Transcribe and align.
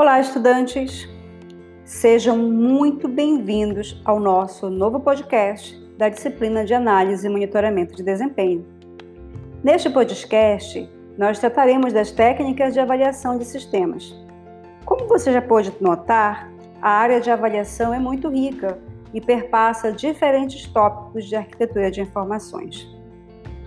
Olá, 0.00 0.18
estudantes! 0.18 1.06
Sejam 1.84 2.38
muito 2.38 3.06
bem-vindos 3.06 4.00
ao 4.02 4.18
nosso 4.18 4.70
novo 4.70 4.98
podcast 4.98 5.78
da 5.98 6.08
disciplina 6.08 6.64
de 6.64 6.72
Análise 6.72 7.26
e 7.26 7.28
Monitoramento 7.28 7.94
de 7.94 8.02
Desempenho. 8.02 8.64
Neste 9.62 9.90
podcast, 9.90 10.88
nós 11.18 11.38
trataremos 11.38 11.92
das 11.92 12.10
técnicas 12.10 12.72
de 12.72 12.80
avaliação 12.80 13.36
de 13.36 13.44
sistemas. 13.44 14.16
Como 14.86 15.06
você 15.06 15.34
já 15.34 15.42
pôde 15.42 15.70
notar, 15.82 16.50
a 16.80 16.88
área 16.88 17.20
de 17.20 17.30
avaliação 17.30 17.92
é 17.92 17.98
muito 17.98 18.30
rica 18.30 18.78
e 19.12 19.20
perpassa 19.20 19.92
diferentes 19.92 20.66
tópicos 20.66 21.26
de 21.26 21.36
arquitetura 21.36 21.90
de 21.90 22.00
informações. 22.00 22.88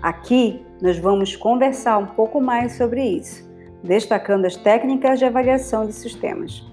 Aqui, 0.02 0.65
nós 0.81 0.97
vamos 0.97 1.35
conversar 1.35 1.99
um 1.99 2.07
pouco 2.07 2.41
mais 2.41 2.71
sobre 2.71 3.03
isso 3.03 3.52
destacando 3.83 4.45
as 4.45 4.55
técnicas 4.55 5.19
de 5.19 5.25
avaliação 5.25 5.85
de 5.85 5.93
sistemas. 5.93 6.63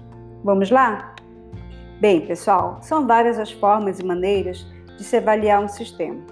Vamos 0.43 0.71
lá? 0.71 1.13
Bem, 1.99 2.25
pessoal, 2.25 2.79
são 2.81 3.05
várias 3.05 3.37
as 3.37 3.51
formas 3.51 3.99
e 3.99 4.05
maneiras 4.05 4.65
de 4.97 5.03
se 5.03 5.17
avaliar 5.17 5.63
um 5.63 5.67
sistema, 5.67 6.25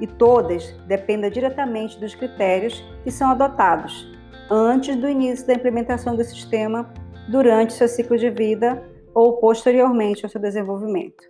e 0.00 0.06
todas 0.06 0.72
dependem 0.86 1.30
diretamente 1.30 1.98
dos 1.98 2.14
critérios 2.14 2.84
que 3.02 3.10
são 3.10 3.30
adotados 3.30 4.10
antes 4.50 4.96
do 4.96 5.08
início 5.08 5.46
da 5.46 5.54
implementação 5.54 6.16
do 6.16 6.24
sistema, 6.24 6.92
durante 7.28 7.72
seu 7.72 7.86
ciclo 7.86 8.18
de 8.18 8.28
vida 8.28 8.82
ou 9.14 9.38
posteriormente 9.38 10.24
ao 10.24 10.30
seu 10.30 10.40
desenvolvimento. 10.40 11.22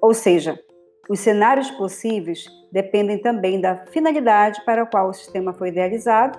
Ou 0.00 0.12
seja, 0.12 0.58
os 1.08 1.20
cenários 1.20 1.70
possíveis 1.70 2.44
dependem 2.70 3.18
também 3.18 3.60
da 3.60 3.86
finalidade 3.86 4.62
para 4.64 4.82
a 4.82 4.86
qual 4.86 5.08
o 5.08 5.14
sistema 5.14 5.52
foi 5.52 5.68
idealizado 5.68 6.38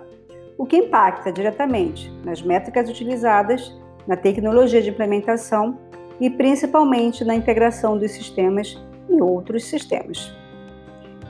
o 0.61 0.65
que 0.67 0.77
impacta 0.77 1.31
diretamente 1.31 2.13
nas 2.23 2.39
métricas 2.39 2.87
utilizadas, 2.87 3.75
na 4.05 4.15
tecnologia 4.15 4.79
de 4.79 4.91
implementação 4.91 5.75
e 6.19 6.29
principalmente 6.29 7.25
na 7.25 7.33
integração 7.33 7.97
dos 7.97 8.11
sistemas 8.11 8.79
em 9.09 9.19
outros 9.19 9.65
sistemas. 9.65 10.31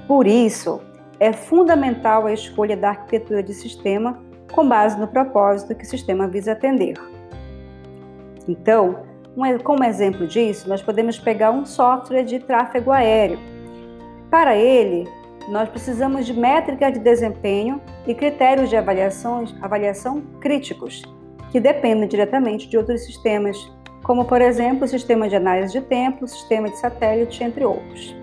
Por 0.05 0.27
isso, 0.27 0.81
é 1.17 1.31
fundamental 1.31 2.25
a 2.25 2.33
escolha 2.33 2.75
da 2.75 2.89
arquitetura 2.89 3.41
de 3.41 3.53
sistema 3.53 4.21
com 4.51 4.67
base 4.67 4.99
no 4.99 5.07
propósito 5.07 5.75
que 5.75 5.85
o 5.85 5.89
sistema 5.89 6.27
visa 6.27 6.51
atender. 6.51 6.97
Então, 8.45 8.99
como 9.63 9.85
exemplo 9.85 10.27
disso, 10.27 10.67
nós 10.67 10.81
podemos 10.81 11.17
pegar 11.17 11.51
um 11.51 11.65
software 11.65 12.23
de 12.23 12.37
tráfego 12.39 12.91
aéreo. 12.91 13.39
Para 14.29 14.57
ele, 14.57 15.07
nós 15.47 15.69
precisamos 15.69 16.25
de 16.25 16.33
métricas 16.33 16.93
de 16.93 16.99
desempenho 16.99 17.81
e 18.05 18.13
critérios 18.13 18.69
de 18.69 18.75
avaliação, 18.75 19.45
avaliação 19.61 20.21
críticos, 20.39 21.01
que 21.51 21.59
dependem 21.59 22.07
diretamente 22.07 22.67
de 22.67 22.77
outros 22.77 23.05
sistemas, 23.05 23.57
como, 24.03 24.25
por 24.25 24.41
exemplo, 24.41 24.85
o 24.85 24.87
sistema 24.87 25.27
de 25.27 25.35
análise 25.35 25.73
de 25.73 25.81
tempo, 25.81 26.25
o 26.25 26.27
sistema 26.27 26.69
de 26.69 26.77
satélite, 26.77 27.43
entre 27.43 27.65
outros. 27.65 28.15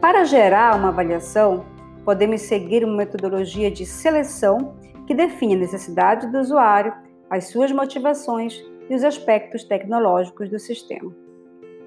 Para 0.00 0.24
gerar 0.24 0.76
uma 0.76 0.88
avaliação, 0.88 1.64
podemos 2.04 2.42
seguir 2.42 2.84
uma 2.84 2.96
metodologia 2.96 3.70
de 3.70 3.84
seleção 3.84 4.74
que 5.06 5.14
define 5.14 5.54
a 5.54 5.58
necessidade 5.58 6.26
do 6.28 6.38
usuário, 6.38 6.92
as 7.28 7.48
suas 7.48 7.70
motivações 7.70 8.60
e 8.88 8.94
os 8.94 9.04
aspectos 9.04 9.64
tecnológicos 9.64 10.48
do 10.48 10.58
sistema. 10.58 11.14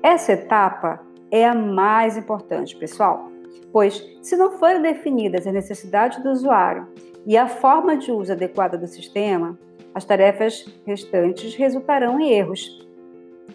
Essa 0.01 0.33
etapa 0.33 1.01
é 1.31 1.45
a 1.45 1.55
mais 1.55 2.15
importante, 2.15 2.75
pessoal 2.75 3.32
pois, 3.71 4.03
se 4.21 4.35
não 4.35 4.57
forem 4.57 4.81
definidas 4.81 5.47
as 5.47 5.53
necessidades 5.53 6.21
do 6.21 6.29
usuário 6.29 6.87
e 7.25 7.37
a 7.37 7.47
forma 7.47 7.97
de 7.97 8.11
uso 8.11 8.31
adequada 8.31 8.77
do 8.77 8.87
sistema, 8.87 9.57
as 9.93 10.05
tarefas 10.05 10.65
restantes 10.85 11.55
resultarão 11.55 12.19
em 12.19 12.31
erros. 12.31 12.87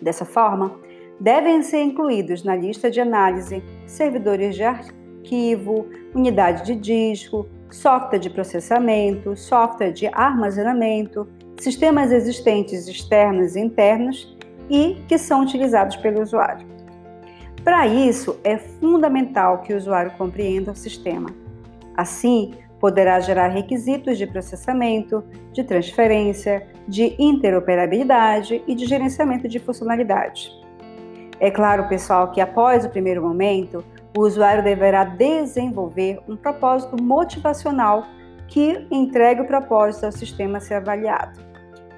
Dessa 0.00 0.24
forma, 0.24 0.76
devem 1.20 1.62
ser 1.62 1.82
incluídos 1.82 2.44
na 2.44 2.54
lista 2.54 2.90
de 2.90 3.00
análise 3.00 3.62
servidores 3.86 4.54
de 4.54 4.62
arquivo, 4.62 5.86
unidade 6.14 6.64
de 6.64 6.74
disco, 6.74 7.46
software 7.70 8.18
de 8.18 8.30
processamento, 8.30 9.36
software 9.36 9.92
de 9.92 10.06
armazenamento, 10.06 11.28
sistemas 11.58 12.12
existentes 12.12 12.86
externos 12.86 13.56
e 13.56 13.60
internos 13.60 14.36
e 14.70 14.96
que 15.08 15.18
são 15.18 15.42
utilizados 15.42 15.96
pelo 15.96 16.22
usuário. 16.22 16.77
Para 17.64 17.86
isso, 17.86 18.38
é 18.44 18.56
fundamental 18.56 19.58
que 19.62 19.74
o 19.74 19.76
usuário 19.76 20.12
compreenda 20.12 20.72
o 20.72 20.76
sistema. 20.76 21.28
Assim, 21.96 22.54
poderá 22.80 23.18
gerar 23.20 23.48
requisitos 23.48 24.16
de 24.16 24.26
processamento, 24.26 25.24
de 25.52 25.64
transferência, 25.64 26.66
de 26.86 27.14
interoperabilidade 27.18 28.62
e 28.66 28.74
de 28.74 28.86
gerenciamento 28.86 29.48
de 29.48 29.58
funcionalidade. 29.58 30.50
É 31.40 31.50
claro, 31.50 31.88
pessoal, 31.88 32.30
que 32.30 32.40
após 32.40 32.84
o 32.84 32.90
primeiro 32.90 33.22
momento, 33.22 33.84
o 34.16 34.22
usuário 34.22 34.62
deverá 34.62 35.04
desenvolver 35.04 36.20
um 36.28 36.36
propósito 36.36 37.00
motivacional 37.02 38.06
que 38.48 38.86
entregue 38.90 39.42
o 39.42 39.46
propósito 39.46 40.06
ao 40.06 40.12
sistema 40.12 40.58
a 40.58 40.60
ser 40.60 40.74
avaliado, 40.74 41.40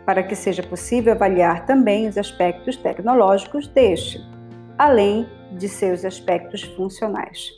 para 0.04 0.22
que 0.22 0.34
seja 0.34 0.62
possível 0.62 1.12
avaliar 1.12 1.64
também 1.64 2.08
os 2.08 2.18
aspectos 2.18 2.76
tecnológicos 2.76 3.68
deste, 3.68 4.20
além 4.76 5.26
de 5.52 5.68
seus 5.68 6.04
aspectos 6.04 6.62
funcionais. 6.62 7.50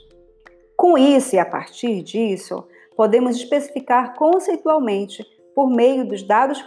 Com 0.77 0.99
isso 0.99 1.37
e 1.37 1.39
a 1.39 1.45
partir 1.45 2.03
disso, 2.03 2.67
podemos 2.97 3.37
especificar 3.37 4.15
conceitualmente, 4.15 5.25
por 5.55 5.69
meio 5.69 6.07
dos 6.07 6.23
dados 6.23 6.63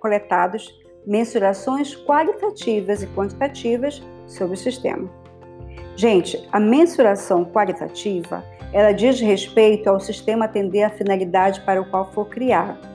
coletados, 0.00 0.74
mensurações 1.06 1.94
qualitativas 1.94 3.02
e 3.02 3.06
quantitativas 3.08 4.02
sobre 4.26 4.54
o 4.54 4.58
sistema. 4.58 5.08
Gente, 5.94 6.42
a 6.50 6.58
mensuração 6.58 7.44
qualitativa, 7.44 8.44
ela 8.72 8.92
diz 8.92 9.20
respeito 9.20 9.88
ao 9.88 10.00
sistema 10.00 10.46
atender 10.46 10.82
à 10.82 10.90
finalidade 10.90 11.60
para 11.60 11.80
o 11.80 11.90
qual 11.90 12.10
for 12.12 12.28
criado. 12.28 12.86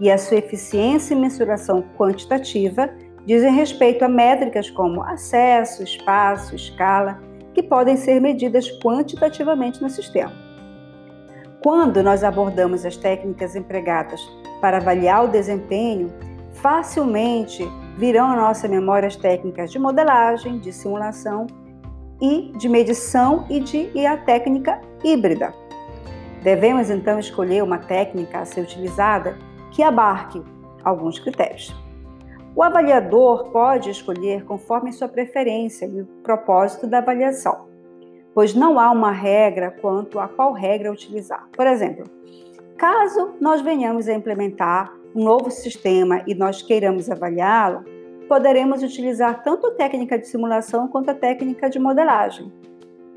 E 0.00 0.10
a 0.10 0.18
sua 0.18 0.38
eficiência 0.38 1.14
e 1.14 1.16
mensuração 1.16 1.82
quantitativa 1.96 2.90
dizem 3.26 3.54
respeito 3.54 4.04
a 4.04 4.08
métricas 4.08 4.70
como 4.70 5.02
acesso, 5.02 5.82
espaço, 5.82 6.54
escala, 6.54 7.20
que 7.52 7.62
podem 7.62 7.96
ser 7.96 8.20
medidas 8.20 8.68
quantitativamente 8.80 9.80
no 9.80 9.88
sistema. 9.88 10.32
Quando 11.62 12.02
nós 12.02 12.22
abordamos 12.22 12.84
as 12.84 12.96
técnicas 12.96 13.56
empregadas 13.56 14.20
para 14.60 14.76
avaliar 14.76 15.24
o 15.24 15.28
desempenho, 15.28 16.12
facilmente 16.52 17.66
virão 17.96 18.26
à 18.26 18.36
nossa 18.36 18.68
memória 18.68 19.06
as 19.06 19.16
técnicas 19.16 19.70
de 19.70 19.78
modelagem, 19.78 20.58
de 20.58 20.72
simulação 20.72 21.46
e 22.20 22.52
de 22.58 22.68
medição 22.68 23.46
e, 23.48 23.60
de, 23.60 23.90
e 23.94 24.06
a 24.06 24.16
técnica 24.16 24.80
híbrida. 25.02 25.54
Devemos 26.42 26.90
então 26.90 27.18
escolher 27.18 27.62
uma 27.62 27.78
técnica 27.78 28.40
a 28.40 28.44
ser 28.44 28.60
utilizada 28.60 29.38
que 29.70 29.82
abarque 29.82 30.42
alguns 30.84 31.18
critérios. 31.18 31.74
O 32.56 32.62
avaliador 32.62 33.50
pode 33.50 33.90
escolher 33.90 34.44
conforme 34.44 34.92
sua 34.92 35.08
preferência 35.08 35.86
e 35.86 36.02
o 36.02 36.06
propósito 36.22 36.86
da 36.86 36.98
avaliação, 36.98 37.66
pois 38.32 38.54
não 38.54 38.78
há 38.78 38.92
uma 38.92 39.10
regra 39.10 39.72
quanto 39.72 40.20
a 40.20 40.28
qual 40.28 40.52
regra 40.52 40.92
utilizar. 40.92 41.48
Por 41.50 41.66
exemplo, 41.66 42.04
caso 42.76 43.34
nós 43.40 43.60
venhamos 43.60 44.08
a 44.08 44.14
implementar 44.14 44.94
um 45.16 45.24
novo 45.24 45.50
sistema 45.50 46.22
e 46.28 46.34
nós 46.34 46.62
queiramos 46.62 47.10
avaliá-lo, 47.10 47.84
poderemos 48.28 48.84
utilizar 48.84 49.42
tanto 49.42 49.66
a 49.66 49.72
técnica 49.72 50.16
de 50.16 50.28
simulação 50.28 50.86
quanto 50.86 51.10
a 51.10 51.14
técnica 51.14 51.68
de 51.68 51.80
modelagem. 51.80 52.52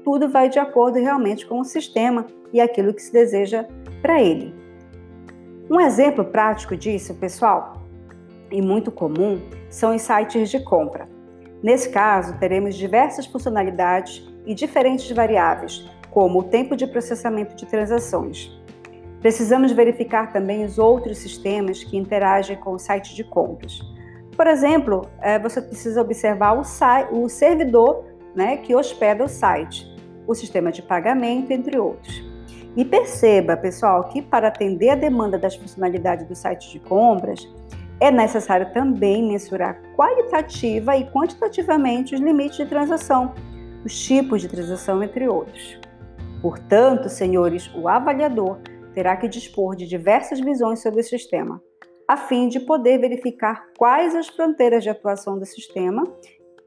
Tudo 0.03 0.27
vai 0.29 0.49
de 0.49 0.57
acordo 0.57 0.97
realmente 0.97 1.45
com 1.45 1.59
o 1.59 1.65
sistema 1.65 2.25
e 2.51 2.59
aquilo 2.59 2.91
que 2.91 3.03
se 3.03 3.13
deseja 3.13 3.65
para 4.01 4.19
ele. 4.19 4.51
Um 5.69 5.79
exemplo 5.79 6.25
prático 6.25 6.75
disso, 6.75 7.13
pessoal, 7.15 7.86
e 8.51 8.61
muito 8.61 8.91
comum 8.91 9.41
são 9.69 9.95
os 9.95 10.01
sites 10.01 10.49
de 10.49 10.59
compra. 10.59 11.07
Nesse 11.61 11.89
caso, 11.89 12.37
teremos 12.39 12.75
diversas 12.75 13.25
funcionalidades 13.25 14.27
e 14.45 14.53
diferentes 14.53 15.09
variáveis, 15.11 15.89
como 16.11 16.39
o 16.39 16.43
tempo 16.43 16.75
de 16.75 16.87
processamento 16.87 17.55
de 17.55 17.65
transações. 17.65 18.51
Precisamos 19.19 19.71
verificar 19.71 20.31
também 20.31 20.63
os 20.63 20.77
outros 20.77 21.17
sistemas 21.17 21.83
que 21.83 21.97
interagem 21.97 22.55
com 22.57 22.73
o 22.73 22.79
site 22.79 23.15
de 23.15 23.23
compras. 23.23 23.79
Por 24.35 24.45
exemplo, 24.45 25.09
é, 25.19 25.39
você 25.39 25.59
precisa 25.59 25.99
observar 25.99 26.55
o, 26.55 26.61
o 27.11 27.27
servidor 27.27 28.05
né, 28.35 28.57
que 28.57 28.75
hospeda 28.75 29.23
o 29.23 29.27
site, 29.27 29.91
o 30.27 30.35
sistema 30.35 30.71
de 30.71 30.83
pagamento, 30.83 31.51
entre 31.51 31.79
outros. 31.79 32.23
E 32.75 32.85
perceba, 32.85 33.57
pessoal, 33.57 34.03
que 34.03 34.21
para 34.21 34.49
atender 34.49 34.89
a 34.89 34.95
demanda 34.95 35.39
das 35.39 35.55
funcionalidades 35.55 36.27
do 36.27 36.35
site 36.35 36.71
de 36.71 36.79
compras, 36.79 37.47
é 37.99 38.11
necessário 38.11 38.71
também 38.73 39.27
mensurar 39.27 39.81
qualitativa 39.95 40.95
e 40.95 41.09
quantitativamente 41.09 42.13
os 42.13 42.21
limites 42.21 42.57
de 42.57 42.65
transação, 42.65 43.33
os 43.83 43.97
tipos 43.99 44.41
de 44.41 44.47
transação, 44.47 45.01
entre 45.01 45.27
outros. 45.27 45.79
Portanto, 46.41 47.09
senhores, 47.09 47.69
o 47.73 47.87
avaliador 47.87 48.59
terá 48.93 49.15
que 49.17 49.27
dispor 49.27 49.75
de 49.75 49.87
diversas 49.87 50.39
visões 50.39 50.79
sobre 50.81 51.01
o 51.01 51.03
sistema, 51.03 51.61
a 52.07 52.15
fim 52.15 52.47
de 52.47 52.59
poder 52.59 52.99
verificar 52.99 53.65
quais 53.77 54.15
as 54.15 54.27
fronteiras 54.27 54.83
de 54.83 54.89
atuação 54.89 55.37
do 55.37 55.45
sistema 55.45 56.03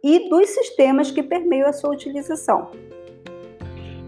e 0.02 0.28
dos 0.28 0.48
sistemas 0.50 1.10
que 1.10 1.22
permeiam 1.22 1.68
a 1.68 1.72
sua 1.72 1.90
utilização. 1.90 2.70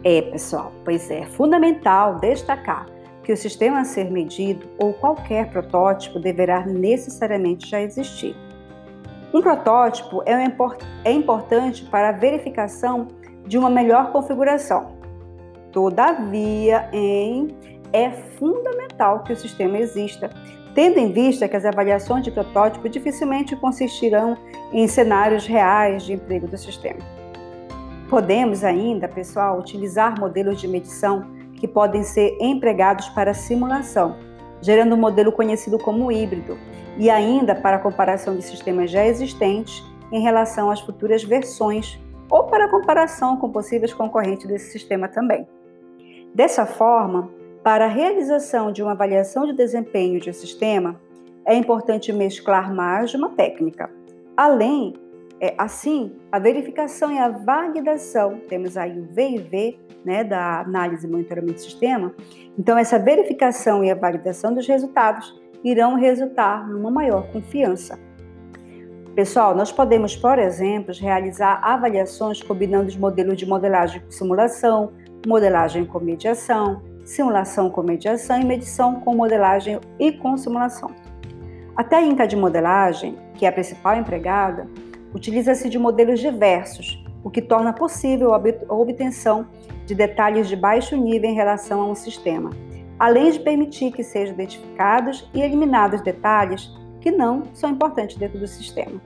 É, 0.04 0.22
pessoal, 0.22 0.72
pois 0.84 1.08
é 1.10 1.24
fundamental 1.26 2.18
destacar 2.18 2.86
que 3.22 3.32
o 3.32 3.36
sistema 3.36 3.80
a 3.80 3.84
ser 3.84 4.10
medido 4.10 4.68
ou 4.78 4.92
qualquer 4.92 5.50
protótipo 5.50 6.18
deverá 6.18 6.66
necessariamente 6.66 7.68
já 7.68 7.80
existir. 7.80 8.36
Um 9.32 9.40
protótipo 9.40 10.22
é, 10.26 10.36
um, 10.36 10.76
é 11.04 11.12
importante 11.12 11.84
para 11.84 12.10
a 12.10 12.12
verificação 12.12 13.08
de 13.46 13.56
uma 13.56 13.70
melhor 13.70 14.12
configuração. 14.12 14.92
Todavia, 15.70 16.88
em, 16.92 17.56
é 17.92 18.10
fundamental 18.10 19.22
que 19.22 19.32
o 19.32 19.36
sistema 19.36 19.78
exista, 19.78 20.28
tendo 20.74 20.98
em 20.98 21.12
vista 21.12 21.48
que 21.48 21.56
as 21.56 21.64
avaliações 21.64 22.24
de 22.24 22.30
protótipo 22.30 22.88
dificilmente 22.88 23.56
consistirão 23.56 24.36
em 24.72 24.86
cenários 24.86 25.46
reais 25.46 26.02
de 26.02 26.12
emprego 26.12 26.46
do 26.46 26.58
sistema. 26.58 27.00
Podemos 28.10 28.62
ainda, 28.62 29.08
pessoal, 29.08 29.58
utilizar 29.58 30.20
modelos 30.20 30.60
de 30.60 30.68
medição 30.68 31.24
que 31.62 31.68
podem 31.68 32.02
ser 32.02 32.36
empregados 32.40 33.08
para 33.10 33.32
simulação, 33.32 34.16
gerando 34.60 34.96
um 34.96 34.98
modelo 34.98 35.30
conhecido 35.30 35.78
como 35.78 36.10
híbrido, 36.10 36.58
e 36.98 37.08
ainda 37.08 37.54
para 37.54 37.78
comparação 37.78 38.34
de 38.34 38.42
sistemas 38.42 38.90
já 38.90 39.06
existentes 39.06 39.80
em 40.10 40.20
relação 40.20 40.72
às 40.72 40.80
futuras 40.80 41.22
versões 41.22 42.00
ou 42.28 42.48
para 42.48 42.68
comparação 42.68 43.36
com 43.36 43.48
possíveis 43.48 43.94
concorrentes 43.94 44.48
desse 44.48 44.72
sistema 44.72 45.06
também. 45.06 45.46
Dessa 46.34 46.66
forma, 46.66 47.30
para 47.62 47.84
a 47.84 47.88
realização 47.88 48.72
de 48.72 48.82
uma 48.82 48.90
avaliação 48.90 49.46
de 49.46 49.52
desempenho 49.52 50.18
de 50.18 50.30
um 50.30 50.34
sistema, 50.34 51.00
é 51.46 51.54
importante 51.54 52.12
mesclar 52.12 52.74
mais 52.74 53.12
de 53.12 53.16
uma 53.16 53.30
técnica, 53.30 53.88
além 54.36 54.94
é, 55.42 55.56
assim, 55.58 56.12
a 56.30 56.38
verificação 56.38 57.10
e 57.10 57.18
a 57.18 57.28
validação, 57.28 58.38
temos 58.48 58.76
aí 58.76 58.96
o 58.96 59.06
V 59.12 59.76
né, 60.04 60.22
da 60.22 60.60
análise 60.60 61.04
e 61.04 61.10
monitoramento 61.10 61.54
do 61.54 61.60
sistema. 61.60 62.14
Então, 62.56 62.78
essa 62.78 62.96
verificação 62.96 63.82
e 63.82 63.90
a 63.90 63.94
validação 63.96 64.54
dos 64.54 64.68
resultados 64.68 65.34
irão 65.64 65.96
resultar 65.96 66.68
numa 66.68 66.92
maior 66.92 67.26
confiança. 67.32 67.98
Pessoal, 69.16 69.52
nós 69.52 69.72
podemos, 69.72 70.14
por 70.14 70.38
exemplo, 70.38 70.94
realizar 70.94 71.58
avaliações 71.60 72.40
combinando 72.40 72.86
os 72.86 72.96
modelos 72.96 73.36
de 73.36 73.44
modelagem 73.44 74.00
com 74.00 74.12
simulação, 74.12 74.92
modelagem 75.26 75.84
com 75.84 75.98
mediação, 75.98 76.80
simulação 77.04 77.68
com 77.68 77.82
mediação 77.82 78.40
e 78.40 78.44
medição 78.44 79.00
com 79.00 79.16
modelagem 79.16 79.80
e 79.98 80.12
com 80.12 80.36
simulação. 80.36 80.92
A 81.74 81.82
técnica 81.82 82.28
de 82.28 82.36
modelagem, 82.36 83.18
que 83.34 83.44
é 83.44 83.48
a 83.48 83.52
principal 83.52 83.96
empregada, 83.96 84.68
utiliza-se 85.14 85.68
de 85.68 85.78
modelos 85.78 86.20
diversos, 86.20 87.02
o 87.24 87.30
que 87.30 87.40
torna 87.40 87.72
possível 87.72 88.34
a 88.34 88.74
obtenção 88.74 89.46
de 89.86 89.94
detalhes 89.94 90.48
de 90.48 90.56
baixo 90.56 90.96
nível 90.96 91.30
em 91.30 91.34
relação 91.34 91.80
a 91.80 91.86
um 91.86 91.94
sistema, 91.94 92.50
além 92.98 93.30
de 93.30 93.40
permitir 93.40 93.92
que 93.92 94.02
sejam 94.02 94.34
identificados 94.34 95.28
e 95.34 95.40
eliminados 95.40 96.00
detalhes 96.00 96.70
que 97.00 97.10
não 97.10 97.44
são 97.52 97.70
importantes 97.70 98.16
dentro 98.16 98.38
do 98.38 98.46
sistema. 98.46 99.00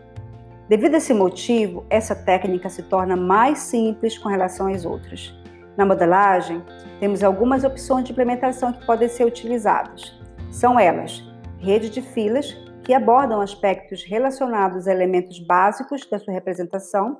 Devido 0.69 0.95
a 0.95 0.99
esse 0.99 1.15
motivo, 1.15 1.85
essa 1.89 2.15
técnica 2.15 2.69
se 2.69 2.83
torna 2.83 3.17
mais 3.17 3.59
simples 3.59 4.19
com 4.19 4.29
relação 4.29 4.67
às 4.67 4.85
outras. 4.85 5.33
Na 5.77 5.87
modelagem, 5.87 6.63
temos 6.99 7.23
algumas 7.23 7.63
opções 7.63 8.05
de 8.05 8.13
implementação 8.13 8.73
que 8.73 8.85
podem 8.85 9.09
ser 9.09 9.25
utilizadas. 9.25 10.19
São 10.51 10.79
elas: 10.79 11.23
rede 11.59 11.89
de 11.89 12.03
filas, 12.03 12.57
que 12.87 12.95
abordam 12.95 13.41
aspectos 13.41 14.05
relacionados 14.05 14.87
a 14.87 14.93
elementos 14.93 15.41
básicos 15.41 16.09
da 16.09 16.21
sua 16.21 16.33
representação, 16.33 17.19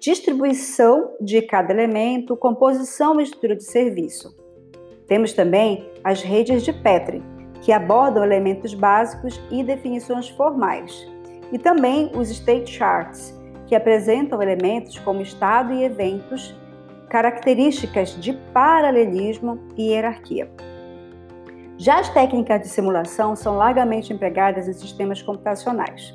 distribuição 0.00 1.14
de 1.20 1.42
cada 1.42 1.74
elemento, 1.74 2.34
composição 2.34 3.20
e 3.20 3.22
estrutura 3.22 3.54
de 3.54 3.64
serviço. 3.64 4.34
Temos 5.06 5.34
também 5.34 5.86
as 6.02 6.22
redes 6.22 6.62
de 6.62 6.72
Petri, 6.72 7.22
que 7.60 7.70
abordam 7.70 8.24
elementos 8.24 8.72
básicos 8.72 9.38
e 9.50 9.62
definições 9.62 10.30
formais, 10.30 11.06
e 11.52 11.58
também 11.58 12.10
os 12.14 12.30
state 12.30 12.70
charts, 12.70 13.38
que 13.66 13.74
apresentam 13.74 14.40
elementos 14.40 14.98
como 15.00 15.20
estado 15.20 15.70
e 15.74 15.84
eventos, 15.84 16.58
características 17.10 18.18
de 18.18 18.32
paralelismo 18.54 19.58
e 19.76 19.90
hierarquia. 19.90 20.50
Já 21.78 22.00
as 22.00 22.08
técnicas 22.08 22.60
de 22.60 22.68
simulação 22.68 23.36
são 23.36 23.56
largamente 23.56 24.12
empregadas 24.12 24.66
em 24.66 24.72
sistemas 24.72 25.22
computacionais. 25.22 26.12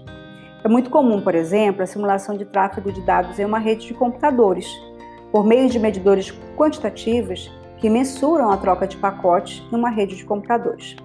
É 0.61 0.67
muito 0.67 0.89
comum, 0.89 1.21
por 1.21 1.33
exemplo, 1.33 1.81
a 1.81 1.85
simulação 1.85 2.35
de 2.35 2.43
tráfego 2.43 2.91
de 2.91 2.99
dados 2.99 3.39
em 3.39 3.45
uma 3.45 3.59
rede 3.59 3.87
de 3.87 3.93
computadores, 3.93 4.67
por 5.31 5.45
meio 5.45 5.69
de 5.69 5.79
medidores 5.79 6.31
quantitativos 6.57 7.49
que 7.77 7.89
mensuram 7.89 8.51
a 8.51 8.57
troca 8.57 8.85
de 8.85 8.97
pacotes 8.97 9.63
em 9.71 9.75
uma 9.77 9.89
rede 9.89 10.17
de 10.17 10.25
computadores. 10.25 10.97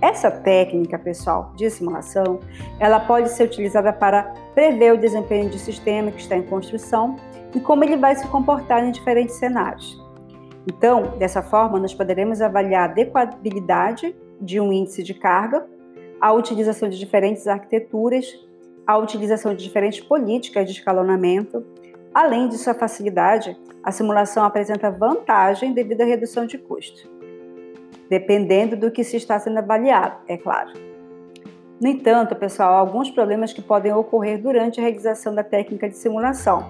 Essa 0.00 0.30
técnica, 0.30 0.98
pessoal, 0.98 1.52
de 1.54 1.68
simulação, 1.68 2.40
ela 2.80 3.00
pode 3.00 3.28
ser 3.28 3.44
utilizada 3.44 3.92
para 3.92 4.22
prever 4.54 4.94
o 4.94 4.98
desempenho 4.98 5.50
de 5.50 5.58
sistema 5.58 6.10
que 6.10 6.22
está 6.22 6.34
em 6.34 6.42
construção 6.42 7.16
e 7.54 7.60
como 7.60 7.84
ele 7.84 7.96
vai 7.98 8.14
se 8.14 8.26
comportar 8.28 8.82
em 8.82 8.90
diferentes 8.90 9.34
cenários. 9.34 10.02
Então, 10.68 11.16
dessa 11.18 11.42
forma, 11.42 11.80
nós 11.80 11.94
poderemos 11.94 12.42
avaliar 12.42 12.82
a 12.82 12.92
adequabilidade 12.92 14.14
de 14.38 14.60
um 14.60 14.70
índice 14.70 15.02
de 15.02 15.14
carga, 15.14 15.66
a 16.20 16.32
utilização 16.32 16.90
de 16.90 16.98
diferentes 16.98 17.46
arquiteturas, 17.46 18.38
a 18.86 18.98
utilização 18.98 19.54
de 19.54 19.64
diferentes 19.64 20.00
políticas 20.00 20.66
de 20.66 20.72
escalonamento. 20.72 21.64
Além 22.12 22.48
de 22.48 22.58
sua 22.58 22.74
facilidade, 22.74 23.56
a 23.82 23.90
simulação 23.90 24.44
apresenta 24.44 24.90
vantagem 24.90 25.72
devido 25.72 26.02
à 26.02 26.04
redução 26.04 26.46
de 26.46 26.58
custo, 26.58 27.08
dependendo 28.10 28.76
do 28.76 28.90
que 28.90 29.02
se 29.02 29.16
está 29.16 29.38
sendo 29.38 29.58
avaliado, 29.58 30.18
é 30.28 30.36
claro. 30.36 30.72
No 31.80 31.88
entanto, 31.88 32.34
pessoal, 32.34 32.74
há 32.74 32.78
alguns 32.78 33.10
problemas 33.10 33.52
que 33.52 33.62
podem 33.62 33.92
ocorrer 33.92 34.38
durante 34.42 34.80
a 34.80 34.82
realização 34.82 35.34
da 35.34 35.44
técnica 35.44 35.88
de 35.88 35.96
simulação. 35.96 36.68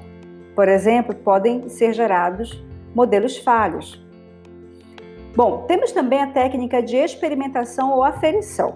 Por 0.54 0.68
exemplo, 0.68 1.14
podem 1.14 1.68
ser 1.68 1.92
gerados 1.94 2.62
modelos 2.98 3.38
falhos. 3.38 4.04
Bom, 5.36 5.62
temos 5.68 5.92
também 5.92 6.20
a 6.20 6.26
técnica 6.26 6.82
de 6.82 6.96
experimentação 6.96 7.92
ou 7.92 8.02
aferição, 8.02 8.74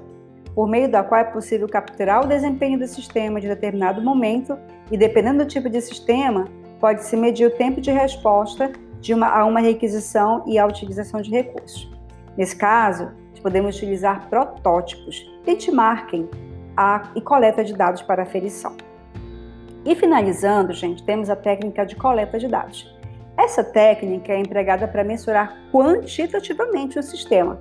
por 0.54 0.68
meio 0.68 0.88
da 0.88 1.02
qual 1.02 1.20
é 1.20 1.24
possível 1.24 1.68
capturar 1.68 2.24
o 2.24 2.28
desempenho 2.28 2.78
do 2.78 2.86
sistema 2.86 3.40
de 3.40 3.48
determinado 3.48 4.00
momento 4.00 4.56
e, 4.92 4.96
dependendo 4.96 5.44
do 5.44 5.48
tipo 5.48 5.68
de 5.68 5.80
sistema, 5.80 6.44
pode-se 6.78 7.16
medir 7.16 7.48
o 7.48 7.50
tempo 7.50 7.80
de 7.80 7.90
resposta 7.90 8.70
de 9.00 9.12
uma, 9.12 9.26
a 9.26 9.44
uma 9.44 9.58
requisição 9.58 10.44
e 10.46 10.56
a 10.56 10.66
utilização 10.66 11.20
de 11.20 11.28
recursos. 11.28 11.90
Nesse 12.36 12.54
caso, 12.54 13.10
podemos 13.42 13.74
utilizar 13.74 14.28
protótipos, 14.28 15.28
benchmarking 15.44 16.28
a, 16.76 17.10
e 17.16 17.20
coleta 17.20 17.64
de 17.64 17.74
dados 17.74 18.02
para 18.02 18.22
aferição. 18.22 18.76
E 19.84 19.96
finalizando, 19.96 20.72
gente, 20.72 21.02
temos 21.02 21.28
a 21.28 21.34
técnica 21.34 21.84
de 21.84 21.96
coleta 21.96 22.38
de 22.38 22.46
dados. 22.46 23.01
Essa 23.42 23.64
técnica 23.64 24.32
é 24.32 24.38
empregada 24.38 24.86
para 24.86 25.02
mensurar 25.02 25.58
quantitativamente 25.72 26.96
o 26.96 27.02
sistema 27.02 27.58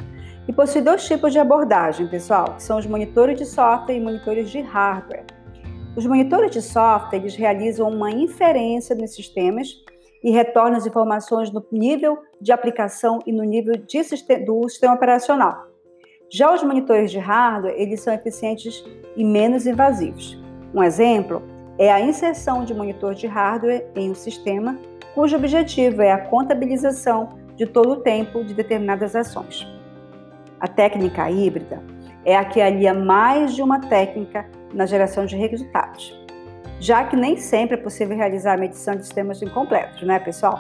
e 0.48 0.54
possui 0.54 0.80
dois 0.80 1.04
tipos 1.04 1.34
de 1.34 1.40
abordagem, 1.40 2.08
pessoal, 2.08 2.54
que 2.54 2.62
são 2.62 2.78
os 2.78 2.86
monitores 2.86 3.36
de 3.36 3.48
software 3.48 3.96
e 3.96 4.00
monitores 4.00 4.52
de 4.52 4.62
hardware. 4.62 5.26
Os 5.96 6.06
monitores 6.06 6.52
de 6.52 6.62
software 6.62 7.18
eles 7.18 7.36
realizam 7.36 7.90
uma 7.90 8.12
inferência 8.12 8.96
nos 8.96 9.16
sistemas 9.16 9.70
e 10.24 10.30
retornam 10.30 10.78
as 10.78 10.86
informações 10.86 11.52
no 11.52 11.66
nível 11.72 12.20
de 12.40 12.52
aplicação 12.52 13.18
e 13.26 13.32
no 13.32 13.44
nível 13.44 13.74
do 13.76 14.70
sistema 14.70 14.94
operacional. 14.94 15.66
Já 16.30 16.54
os 16.54 16.62
monitores 16.62 17.10
de 17.10 17.18
hardware, 17.18 17.74
eles 17.76 18.02
são 18.02 18.14
eficientes 18.14 18.86
e 19.18 19.24
menos 19.24 19.66
invasivos. 19.66 20.40
Um 20.76 20.84
exemplo 20.84 21.42
é 21.80 21.92
a 21.92 22.00
inserção 22.00 22.64
de 22.64 22.72
monitor 22.72 23.16
de 23.16 23.26
hardware 23.26 23.88
em 23.96 24.12
um 24.12 24.16
sistema 24.16 24.78
cujo 25.14 25.36
objetivo 25.36 26.02
é 26.02 26.12
a 26.12 26.18
contabilização 26.18 27.30
de 27.56 27.66
todo 27.66 27.92
o 27.92 27.98
tempo 27.98 28.44
de 28.44 28.54
determinadas 28.54 29.16
ações. 29.16 29.68
A 30.60 30.68
técnica 30.68 31.30
híbrida 31.30 31.82
é 32.24 32.36
a 32.36 32.46
que 32.46 32.62
alia 32.62 32.94
mais 32.94 33.56
de 33.56 33.62
uma 33.62 33.80
técnica 33.80 34.46
na 34.74 34.86
geração 34.86 35.26
de 35.26 35.36
resultados, 35.36 36.18
já 36.80 37.04
que 37.04 37.16
nem 37.16 37.38
sempre 37.38 37.76
é 37.76 37.78
possível 37.78 38.16
realizar 38.16 38.54
a 38.54 38.58
medição 38.58 38.96
de 38.96 39.04
sistemas 39.04 39.42
incompletos, 39.42 40.02
né, 40.04 40.20
pessoal? 40.20 40.60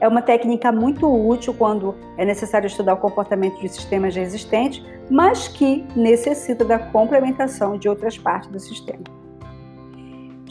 É 0.00 0.08
uma 0.08 0.22
técnica 0.22 0.72
muito 0.72 1.06
útil 1.06 1.54
quando 1.54 1.94
é 2.16 2.24
necessário 2.24 2.66
estudar 2.66 2.94
o 2.94 2.96
comportamento 2.96 3.60
de 3.60 3.68
sistemas 3.68 4.14
já 4.14 4.22
existentes, 4.22 4.82
mas 5.10 5.46
que 5.46 5.86
necessita 5.94 6.64
da 6.64 6.78
complementação 6.78 7.76
de 7.76 7.88
outras 7.88 8.16
partes 8.16 8.50
do 8.50 8.58
sistema. 8.58 9.19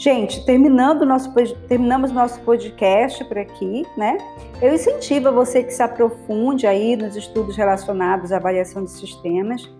Gente, 0.00 0.42
terminando 0.46 1.04
nosso, 1.04 1.30
terminamos 1.68 2.10
nosso 2.10 2.40
podcast 2.40 3.22
por 3.26 3.36
aqui, 3.36 3.84
né? 3.98 4.16
Eu 4.62 4.72
incentivo 4.72 5.30
você 5.30 5.62
que 5.62 5.74
se 5.74 5.82
aprofunde 5.82 6.66
aí 6.66 6.96
nos 6.96 7.16
estudos 7.16 7.54
relacionados 7.54 8.32
à 8.32 8.38
avaliação 8.38 8.82
de 8.82 8.90
sistemas. 8.92 9.70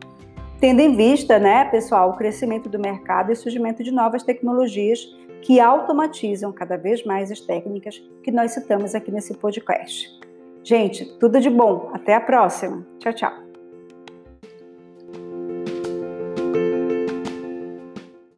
tendo 0.60 0.80
em 0.80 0.94
vista, 0.94 1.38
né, 1.38 1.64
pessoal, 1.64 2.10
o 2.10 2.16
crescimento 2.18 2.68
do 2.68 2.78
mercado 2.78 3.30
e 3.30 3.32
o 3.32 3.36
surgimento 3.36 3.82
de 3.82 3.90
novas 3.90 4.22
tecnologias 4.22 5.00
que 5.40 5.58
automatizam 5.58 6.52
cada 6.52 6.76
vez 6.76 7.02
mais 7.02 7.32
as 7.32 7.40
técnicas 7.40 7.96
que 8.22 8.30
nós 8.30 8.52
citamos 8.52 8.94
aqui 8.94 9.10
nesse 9.10 9.32
podcast. 9.38 10.06
Gente, 10.62 11.06
tudo 11.18 11.40
de 11.40 11.48
bom. 11.48 11.88
Até 11.94 12.14
a 12.14 12.20
próxima. 12.20 12.86
Tchau, 12.98 13.14
tchau. 13.14 13.49